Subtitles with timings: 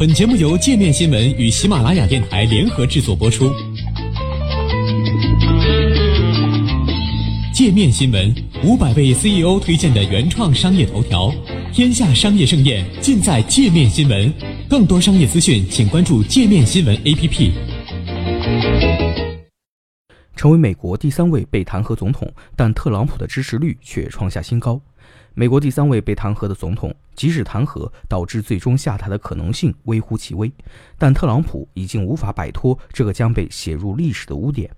[0.00, 3.52] 本节目由界面新闻与喜马拉雅电台联合制作播出。
[7.52, 8.34] 界面新闻
[8.64, 11.30] 五百位 CEO 推荐的原创商业头条，
[11.70, 14.32] 天下商业盛宴尽在界面新闻。
[14.70, 17.50] 更多商业资讯，请关注界面新闻 APP。
[20.34, 22.26] 成为美国第三位被弹劾总统，
[22.56, 24.80] 但特朗普的支持率却创下新高。
[25.34, 30.52] 美国第三位被弹劾的总统，即使弹劾导致最终下台的可能性微乎其微，
[30.98, 34.70] 但特朗普已经无法摆脱这个将被写入历史的污点。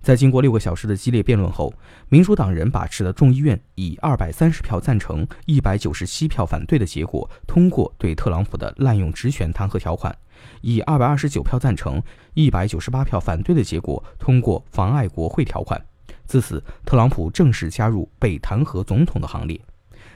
[0.00, 1.72] 在经过六个小时的激烈辩论后，
[2.08, 10.16] 民主党人把持的众议院以二百三十票赞成、一百九十七票反对的结果通过对特朗普的滥用职权弹劾条款，
[10.60, 12.00] 以二百二十九票赞成、
[12.34, 15.80] 一百九十八票反对的结果通过妨碍国会条款。
[16.26, 19.60] 自此，特朗普正式加入被弹劾总统的行列。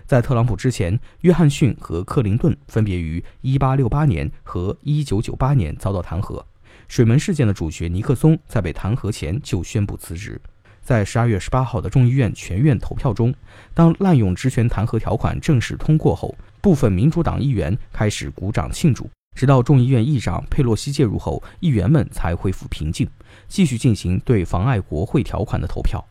[0.07, 6.41] 在特朗普之前，约翰逊和克林顿分别于1868年和1998年遭到弹劾。
[6.87, 10.41] 水门事件的主角尼克松在被弹劾前就宣布辞职。
[10.81, 13.35] 在12月18号的众议院全院投票中，
[13.75, 19.11] 当滥用职权弹劾条款正式通过后，部分民主党议员开始鼓掌庆祝。
[19.35, 23.09] 直到众议院议长佩洛西介入后，议员们才恢复平静，
[23.49, 26.03] 继续进行对妨碍国会条款的投票。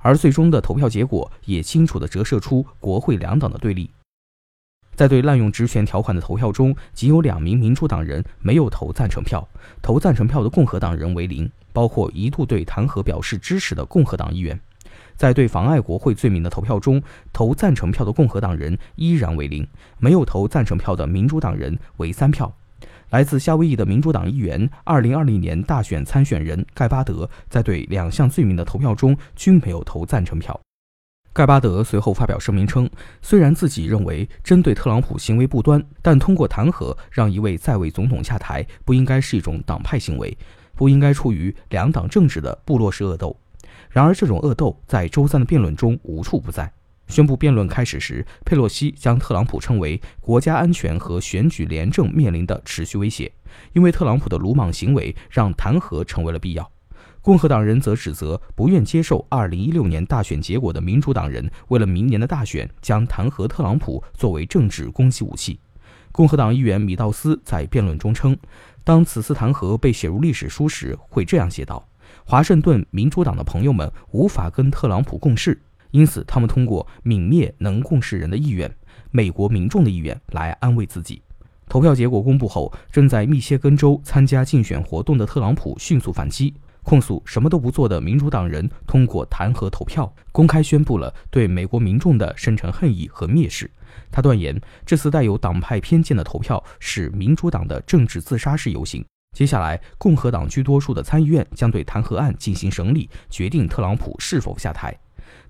[0.00, 3.90] 而最终的投票结果也清楚地折射出国会两党的对立。
[4.94, 9.48] 在对滥用职权条款的投票中，仅有两名民主党人没有投赞成票，
[9.80, 14.60] 投赞成票的共和党人为零，包括一度对弹劾表示支持的共和党议员。
[15.16, 19.66] 在对妨碍国会罪名的投票中，投赞成票的共和党人依然为零，
[19.98, 22.52] 没有投赞成票的民主党人为三票。
[23.10, 30.58] 来自夏威夷的民主党议员、2020年大选参选人盖巴德在对两项罪名的投票中均没有投赞成票。
[31.32, 32.88] 盖巴德随后发表声明称，
[33.20, 40.36] 虽然自己认为针对特朗普行为不端，但通过弹劾让一位在位总统下台，不应该是一种党派行为，
[40.76, 43.36] 不应该出于两党政治的部落式恶斗。
[43.90, 46.72] 然而，这种恶斗在周三的辩论中无处不在。
[47.10, 53.30] 宣布辩论开始时，佩洛西将特朗普称为国家安全和选举廉政面临的持续威胁，
[53.72, 56.70] 因为特朗普的鲁莽行为让弹劾成为了必要。
[57.20, 65.58] 共和党人则指责不愿接受2016年大选结果的民主党人为了明年的大选将弹劾特朗普作为政治攻击武器。
[66.12, 68.36] 共和党议员米道斯在辩论中称，
[68.84, 71.86] 当此次弹劾被写入历史书时，会这样写道
[72.24, 75.60] ：“华盛顿民主党的朋友们无法跟特朗普共事。”
[75.90, 78.70] 因此，他们通过泯灭能共事人的意愿、
[79.10, 81.22] 美国民众的意愿来安慰自己。
[81.68, 86.52] 投票结果公布后，正在密歇根州参加竞选活动的特朗普迅速反击，
[86.82, 93.70] 控诉什么都不做的民主党人通过弹劾投票，公开宣布了对美国民众的深沉恨意和蔑视。
[94.10, 99.04] 他断言，这次带有党派偏见的投票是民主党的政治自杀式游行。
[99.36, 104.92] 接下来，共和党居多数的参议院将对弹劾案进行审理，决定特朗普是否下台。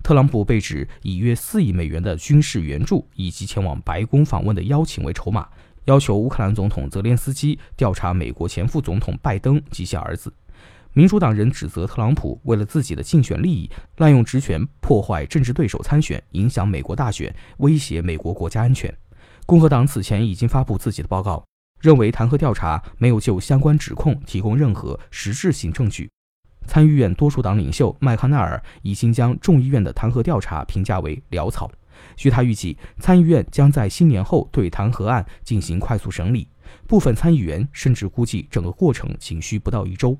[0.03, 5.47] 特朗普被指以约四亿美元的军事援助以及前往白宫访问的邀请为筹码，
[5.85, 10.33] 要求乌克兰总统泽连斯基调查美国前副总统拜登及其儿子。
[10.93, 18.93] 民主党人指责特朗普为了自己的竞选利益，滥用职权破坏政治对手参选，影响美国大选，威胁美国国家安全。
[19.45, 21.43] 共和党此前已经发布自己的报告，
[21.79, 26.09] 认为弹劾调查没有就相关指控提供任何实质性证据。
[26.65, 31.69] 参议院多数党领袖麦康奈尔已经将众议院的弹劾调查评价为潦草。
[32.15, 36.47] 据他预计，参议院将在新年后对弹劾案进行快速审理。
[36.87, 40.17] 部分参议员甚至估计整个过程仅需不到一周。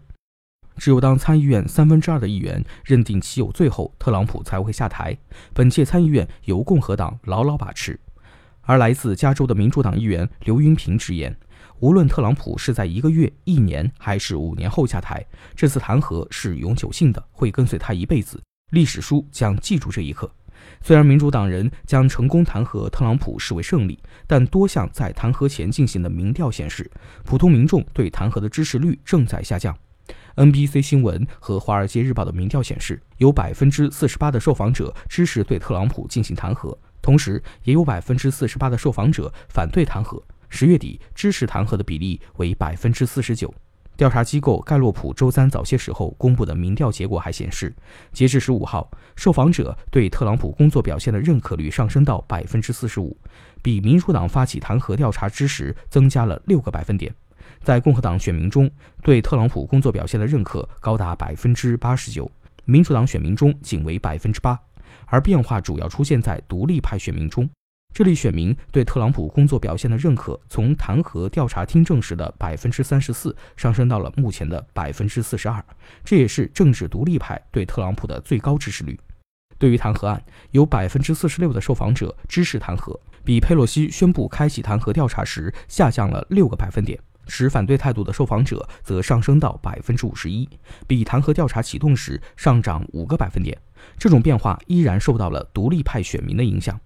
[0.78, 5.18] 只有当参议院三分之二的议员认定其有罪后，特朗普才会下台。
[5.54, 8.00] 本届参议院由共和党牢牢把持。
[8.62, 11.36] 而来自加州的民主党议员刘云平直言。
[11.82, 15.26] 无论特朗普是在一个月、一年还是五年后下台，
[15.56, 18.40] 这次弹劾是永久性的，会跟随他一辈子。
[18.70, 20.32] 历史书将记住这一刻。
[20.84, 23.98] 虽然民主党人将成功弹劾特朗普视为胜利，
[24.28, 26.90] 但多项在弹劾前进行的民调显示，
[27.26, 29.76] 普通民众对弹劾的支持率正在下降。
[30.36, 40.22] NBC 新闻和《华尔街日报》的民调显示，有百分之四十八的受访者支持对特朗普进行弹劾，同时也有百分之四十八的受访者反对弹劾。
[40.52, 43.52] 十月底，支持弹劾的比例为百分之四十九。
[43.96, 47.74] 调查机构盖洛普周三早些时候公布的民调结果还显示，
[48.12, 53.16] 截至十五号，受访者对特朗普工作表现的认可率上升到百分之四十五，
[53.62, 57.14] 比民主党发起弹劾调查之时增加了六个百分点。
[57.64, 58.70] 在共和党选民中，
[59.02, 62.30] 对特朗普工作表现的认可高达百分之八十九，
[62.66, 64.60] 民主党选民中仅为百分之八，
[65.06, 67.50] 而变化主要出现在独立派选民中。
[67.94, 75.64] 这类选民对特朗普工作表现的认可，从弹劾调查听证时的百分之三十四上升到了目前的百分之四十二，
[76.06, 78.98] 这也是政治独立派对特朗普的最高支持率。
[79.60, 86.98] 对于弹劾案，有百分之四十六的受访者支持弹劾，比佩洛西宣布开启弹劾调查时下降了六个百分点；
[87.28, 90.50] 持反对态度的受访者则上升到百分之五十一，
[90.88, 93.56] 比弹劾调查启动时上涨五个百分点。
[94.00, 96.80] 这种变化依然受到了独立派选民的影响。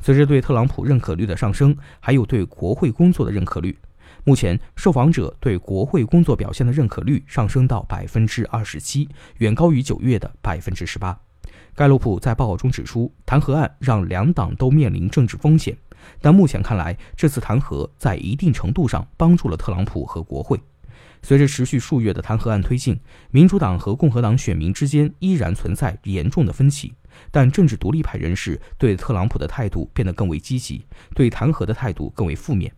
[0.00, 3.78] 随着对特朗普认可率的上升，还有对国会工作的认可率。
[4.24, 11.16] 目前，受访者对国会工作表现的认可率上升到百分之二十七，远高于九月的百分之十八。
[11.74, 15.76] 盖洛普在报告中指出，弹劾案让两党都面临政治风险，
[16.20, 20.60] 但目前看来，这次弹劾在一定程度上帮助了特朗普和国会。
[21.22, 22.98] 随着持续数月的弹劾案推进，
[23.30, 26.92] 民主党和共和党选民之间依然存在严重的分歧。
[27.30, 30.84] 但政治独立派人士对特朗普的态度变得更为积极，
[31.14, 32.72] 对弹劾的态度更为负面。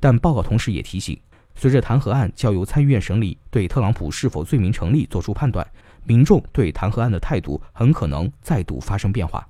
[0.00, 1.18] 但报告同时也提醒，
[1.54, 5.66] 随着弹劾案交由参议院审理，对特朗普是否罪名成立作出判断，
[6.04, 9.48] 民众对弹劾案的态度很可能再度发生变化。